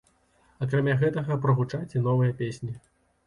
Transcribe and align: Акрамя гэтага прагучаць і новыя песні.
Акрамя 0.65 0.95
гэтага 1.03 1.37
прагучаць 1.45 1.93
і 1.97 2.03
новыя 2.09 2.31
песні. 2.43 2.73